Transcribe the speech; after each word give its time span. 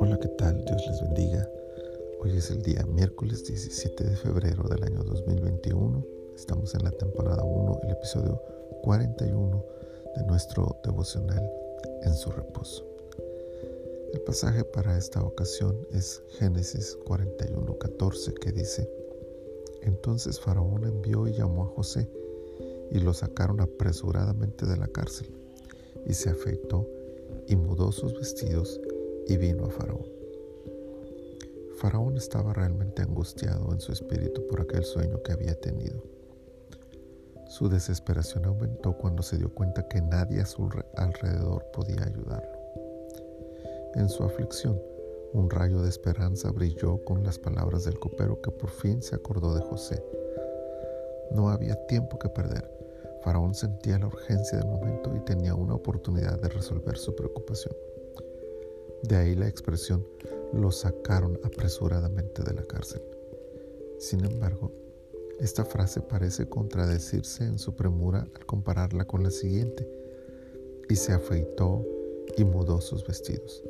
Hola, 0.00 0.18
¿qué 0.20 0.26
tal? 0.36 0.64
Dios 0.64 0.84
les 0.88 1.00
bendiga. 1.00 1.48
Hoy 2.20 2.36
es 2.36 2.50
el 2.50 2.60
día 2.62 2.84
miércoles 2.86 3.44
17 3.44 4.02
de 4.02 4.16
febrero 4.16 4.64
del 4.68 4.82
año 4.82 5.04
2021. 5.04 6.04
Estamos 6.34 6.74
en 6.74 6.82
la 6.82 6.90
temporada 6.90 7.44
1, 7.44 7.80
el 7.84 7.90
episodio 7.92 8.42
41 8.82 9.64
de 10.16 10.24
nuestro 10.24 10.76
devocional 10.82 11.48
en 12.02 12.14
su 12.14 12.32
reposo. 12.32 12.84
El 14.12 14.20
pasaje 14.22 14.64
para 14.64 14.98
esta 14.98 15.22
ocasión 15.22 15.86
es 15.92 16.20
Génesis 16.38 16.98
41:14 17.04 18.34
que 18.40 18.50
dice, 18.50 18.90
Entonces 19.82 20.40
Faraón 20.40 20.84
envió 20.84 21.28
y 21.28 21.34
llamó 21.34 21.62
a 21.62 21.68
José 21.68 22.10
y 22.90 22.98
lo 22.98 23.14
sacaron 23.14 23.60
apresuradamente 23.60 24.66
de 24.66 24.76
la 24.76 24.88
cárcel 24.88 25.43
y 26.06 26.14
se 26.14 26.30
afeitó 26.30 26.88
y 27.46 27.56
mudó 27.56 27.92
sus 27.92 28.14
vestidos 28.14 28.80
y 29.26 29.36
vino 29.36 29.66
a 29.66 29.70
Faraón. 29.70 30.06
Faraón 31.76 32.16
estaba 32.16 32.52
realmente 32.52 33.02
angustiado 33.02 33.72
en 33.72 33.80
su 33.80 33.92
espíritu 33.92 34.46
por 34.46 34.60
aquel 34.60 34.84
sueño 34.84 35.22
que 35.22 35.32
había 35.32 35.54
tenido. 35.54 36.02
Su 37.48 37.68
desesperación 37.68 38.46
aumentó 38.46 38.96
cuando 38.96 39.22
se 39.22 39.36
dio 39.36 39.52
cuenta 39.52 39.86
que 39.88 40.00
nadie 40.00 40.40
a 40.40 40.46
su 40.46 40.68
alrededor 40.96 41.66
podía 41.72 42.04
ayudarlo. 42.04 42.58
En 43.94 44.08
su 44.08 44.24
aflicción, 44.24 44.80
un 45.32 45.50
rayo 45.50 45.82
de 45.82 45.88
esperanza 45.88 46.50
brilló 46.50 47.04
con 47.04 47.22
las 47.22 47.38
palabras 47.38 47.84
del 47.84 47.98
copero 47.98 48.40
que 48.40 48.50
por 48.50 48.70
fin 48.70 49.02
se 49.02 49.14
acordó 49.14 49.54
de 49.54 49.60
José. 49.60 50.02
No 51.32 51.48
había 51.48 51.74
tiempo 51.86 52.18
que 52.18 52.28
perder. 52.28 52.70
Faraón 53.24 53.54
sentía 53.54 53.98
la 53.98 54.08
urgencia 54.08 54.58
del 54.58 54.68
momento 54.68 55.16
y 55.16 55.20
tenía 55.20 55.54
una 55.54 55.74
oportunidad 55.74 56.38
de 56.42 56.50
resolver 56.50 56.98
su 56.98 57.16
preocupación. 57.16 57.74
De 59.02 59.16
ahí 59.16 59.34
la 59.34 59.48
expresión, 59.48 60.06
lo 60.52 60.70
sacaron 60.70 61.40
apresuradamente 61.42 62.42
de 62.42 62.52
la 62.52 62.62
cárcel. 62.64 63.00
Sin 63.98 64.26
embargo, 64.26 64.70
esta 65.40 65.64
frase 65.64 66.02
parece 66.02 66.46
contradecirse 66.50 67.44
en 67.44 67.58
su 67.58 67.74
premura 67.74 68.28
al 68.34 68.44
compararla 68.44 69.06
con 69.06 69.22
la 69.22 69.30
siguiente, 69.30 69.88
y 70.90 70.96
se 70.96 71.12
afeitó 71.12 71.82
y 72.36 72.44
mudó 72.44 72.82
sus 72.82 73.06
vestidos. 73.06 73.62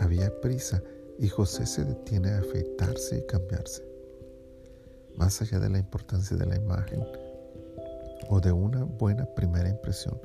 Había 0.00 0.40
prisa 0.40 0.82
y 1.16 1.28
José 1.28 1.64
se 1.64 1.84
detiene 1.84 2.30
a 2.30 2.40
afeitarse 2.40 3.18
y 3.18 3.26
cambiarse. 3.26 3.84
Más 5.14 5.40
allá 5.40 5.60
de 5.60 5.70
la 5.70 5.78
importancia 5.78 6.36
de 6.36 6.46
la 6.46 6.56
imagen 6.56 7.04
o 8.28 8.40
de 8.40 8.52
una 8.52 8.84
buena 8.84 9.26
primera 9.34 9.68
impresión 9.68 10.20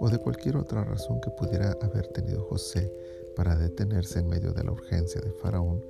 o 0.00 0.08
de 0.08 0.18
cualquier 0.18 0.56
otra 0.56 0.82
razón 0.82 1.20
que 1.20 1.30
pudiera 1.30 1.76
haber 1.82 2.08
tenido 2.08 2.42
José 2.44 2.92
para 3.36 3.54
detenerse 3.54 4.18
en 4.18 4.28
medio 4.28 4.52
de 4.52 4.64
la 4.64 4.72
urgencia 4.72 5.20
de 5.20 5.30
Faraón, 5.30 5.84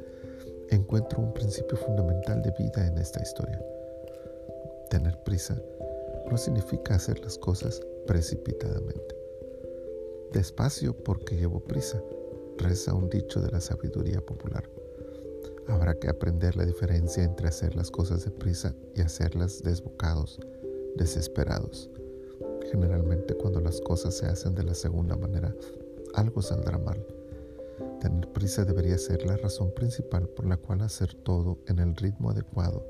encuentro 0.68 1.20
un 1.20 1.32
principio 1.32 1.76
fundamental 1.78 2.42
de 2.42 2.52
vida 2.58 2.86
en 2.86 2.98
esta 2.98 3.22
historia. 3.22 3.60
Tener 4.90 5.16
prisa 5.22 5.56
no 6.28 6.36
significa 6.36 6.96
hacer 6.96 7.20
las 7.20 7.38
cosas 7.38 7.80
precipitadamente. 8.06 9.16
Despacio 10.32 10.92
porque 10.92 11.36
llevo 11.36 11.60
prisa, 11.60 12.02
reza 12.58 12.94
un 12.94 13.08
dicho 13.08 13.40
de 13.40 13.50
la 13.50 13.60
sabiduría 13.60 14.20
popular. 14.20 14.68
Habrá 15.68 15.94
que 15.94 16.08
aprender 16.08 16.56
la 16.56 16.64
diferencia 16.64 17.22
entre 17.22 17.48
hacer 17.48 17.76
las 17.76 17.90
cosas 17.90 18.24
deprisa 18.24 18.74
y 18.94 19.02
hacerlas 19.02 19.62
desbocados, 19.62 20.40
desesperados. 20.96 21.90
Generalmente 22.70 23.34
cuando 23.34 23.60
las 23.60 23.80
cosas 23.80 24.14
se 24.14 24.26
hacen 24.26 24.54
de 24.54 24.62
la 24.62 24.74
segunda 24.74 25.16
manera, 25.16 25.54
algo 26.14 26.42
saldrá 26.42 26.78
mal. 26.78 27.04
Tener 28.00 28.28
prisa 28.32 28.64
debería 28.64 28.96
ser 28.98 29.26
la 29.26 29.36
razón 29.36 29.72
principal 29.74 30.28
por 30.28 30.46
la 30.46 30.56
cual 30.56 30.82
hacer 30.82 31.14
todo 31.14 31.58
en 31.66 31.78
el 31.78 31.96
ritmo 31.96 32.30
adecuado 32.30 32.86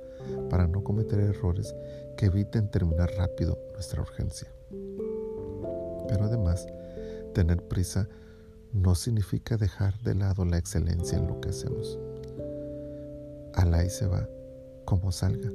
para 0.48 0.66
no 0.66 0.84
cometer 0.84 1.20
errores 1.20 1.74
que 2.16 2.26
eviten 2.26 2.70
terminar 2.70 3.10
rápido 3.16 3.58
nuestra 3.72 4.02
urgencia. 4.02 4.48
Pero 6.08 6.24
además, 6.24 6.66
tener 7.34 7.62
prisa 7.62 8.08
no 8.72 8.94
significa 8.94 9.56
dejar 9.56 9.98
de 10.02 10.14
lado 10.14 10.44
la 10.44 10.58
excelencia 10.58 11.18
en 11.18 11.26
lo 11.26 11.40
que 11.40 11.48
hacemos. 11.48 11.98
Alá 13.54 13.84
y 13.84 13.90
se 13.90 14.06
va, 14.06 14.28
como 14.84 15.10
salga, 15.10 15.50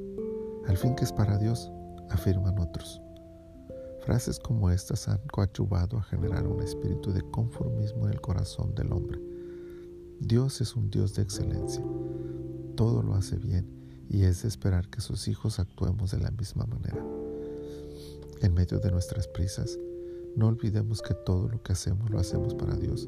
al 0.66 0.76
fin 0.76 0.94
que 0.94 1.04
es 1.04 1.12
para 1.12 1.38
Dios, 1.38 1.70
afirman 2.10 2.58
otros. 2.58 3.00
Frases 4.04 4.38
como 4.38 4.70
estas 4.70 5.08
han 5.08 5.20
coadyuvado 5.32 5.98
a 5.98 6.02
generar 6.02 6.46
un 6.46 6.62
espíritu 6.62 7.12
de 7.12 7.22
conformismo 7.30 8.06
en 8.06 8.12
el 8.12 8.20
corazón 8.20 8.74
del 8.74 8.92
hombre 8.92 9.20
Dios 10.20 10.62
es 10.62 10.74
un 10.74 10.90
Dios 10.90 11.14
de 11.14 11.22
excelencia. 11.22 11.84
Todo 12.74 13.02
lo 13.02 13.14
hace 13.14 13.36
bien 13.36 13.68
y 14.08 14.24
es 14.24 14.42
de 14.42 14.48
esperar 14.48 14.88
que 14.88 15.02
sus 15.02 15.28
hijos 15.28 15.60
actuemos 15.60 16.10
de 16.10 16.18
la 16.18 16.30
misma 16.30 16.64
manera. 16.64 17.04
En 18.40 18.54
medio 18.54 18.78
de 18.78 18.90
nuestras 18.90 19.28
prisas, 19.28 19.78
no 20.34 20.48
olvidemos 20.48 21.02
que 21.02 21.14
todo 21.14 21.48
lo 21.48 21.62
que 21.62 21.72
hacemos 21.72 22.10
lo 22.10 22.18
hacemos 22.18 22.54
para 22.54 22.76
Dios 22.76 23.06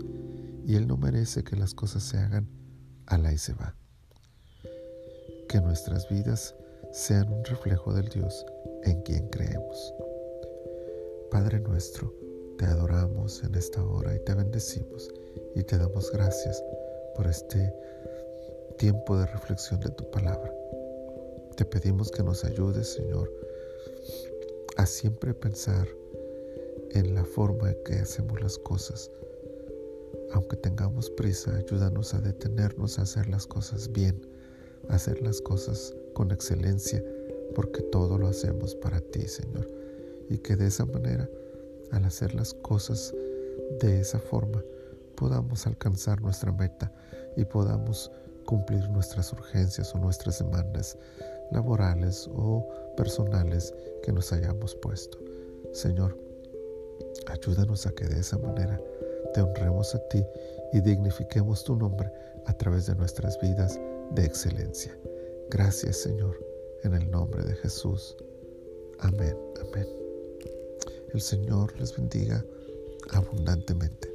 y 0.67 0.75
Él 0.75 0.87
no 0.87 0.97
merece 0.99 1.45
que 1.45 1.57
las 1.57 1.75
cosas 1.75 2.03
se 2.03 2.19
hagan 2.19 2.47
a 3.07 3.17
la 3.17 3.33
y 3.33 3.39
se 3.39 3.55
va. 3.55 3.75
Que 5.49 5.61
nuestras 5.61 6.09
vidas 6.11 6.55
sean 6.93 7.33
un 7.33 7.45
reflejo 7.45 7.95
del 7.95 8.09
Dios 8.11 8.45
en 8.85 9.03
quien 9.03 9.29
creemos. 9.29 9.95
Padre 11.31 11.61
nuestro, 11.61 12.13
te 12.59 12.65
adoramos 12.65 13.43
en 13.45 13.55
esta 13.55 13.85
hora 13.85 14.15
y 14.15 14.19
te 14.21 14.35
bendecimos 14.35 15.13
y 15.55 15.63
te 15.63 15.79
damos 15.79 16.11
gracias 16.13 16.63
por 17.15 17.27
este 17.27 17.73
tiempo 18.79 19.17
de 19.17 19.27
reflexión 19.27 19.81
de 19.81 19.91
tu 19.91 20.11
palabra. 20.11 20.53
Te 21.57 21.65
pedimos 21.65 22.11
que 22.11 22.23
nos 22.23 22.45
ayudes, 22.45 22.89
Señor, 22.89 23.31
a 24.77 24.87
siempre 24.87 25.35
pensar 25.35 25.87
en 26.93 27.15
la 27.15 27.25
forma 27.25 27.71
en 27.71 27.77
que 27.85 27.95
hacemos 27.95 28.41
las 28.41 28.59
cosas. 28.59 29.11
Aunque 30.33 30.57
tengamos 30.57 31.11
prisa, 31.11 31.55
ayúdanos 31.57 32.15
a 32.15 32.21
detenernos 32.21 32.99
a 32.99 33.03
hacer 33.03 33.29
las 33.29 33.47
cosas 33.47 33.93
bien, 33.93 34.21
a 34.89 34.95
hacer 34.95 35.21
las 35.23 35.41
cosas 35.41 35.95
con 36.15 36.31
excelencia, 36.31 37.03
porque 37.55 37.83
todo 37.83 38.19
lo 38.19 38.29
hacemos 38.29 38.75
para 38.77 39.01
ti, 39.01 39.27
Señor. 39.27 39.69
Y 40.29 40.39
que 40.39 40.57
de 40.57 40.67
esa 40.67 40.85
manera, 40.85 41.29
al 41.91 42.05
hacer 42.05 42.35
las 42.35 42.55
cosas 42.55 43.15
de 43.81 44.01
esa 44.01 44.19
forma, 44.19 44.63
podamos 45.17 45.67
alcanzar 45.67 46.21
nuestra 46.21 46.53
meta 46.53 46.93
y 47.37 47.45
podamos 47.45 48.11
cumplir 48.47 48.89
nuestras 48.91 49.33
urgencias 49.33 49.95
o 49.95 49.99
nuestras 49.99 50.39
demandas 50.39 50.97
laborales 51.51 52.29
o 52.35 52.67
personales 52.97 53.75
que 54.03 54.13
nos 54.13 54.33
hayamos 54.33 54.75
puesto. 54.77 55.19
Señor, 55.73 56.17
ayúdanos 57.27 57.87
a 57.87 57.91
que 57.91 58.07
de 58.07 58.21
esa 58.21 58.39
manera 58.39 58.81
te 59.35 59.43
honremos 59.43 59.95
a 59.95 59.99
ti 60.09 60.25
y 60.73 60.81
dignifiquemos 60.81 61.65
tu 61.65 61.77
nombre 61.77 62.11
a 62.47 62.53
través 62.55 62.87
de 62.87 62.95
nuestras 62.95 63.39
vidas 63.41 63.79
de 64.13 64.25
excelencia. 64.25 64.97
Gracias 65.51 65.99
Señor, 65.99 66.37
en 66.85 66.95
el 66.95 67.11
nombre 67.11 67.43
de 67.43 67.55
Jesús. 67.57 68.17
Amén, 69.01 69.37
amén. 69.61 69.87
El 71.13 71.21
Señor 71.21 71.79
les 71.79 71.97
bendiga 71.97 72.45
abundantemente. 73.11 74.09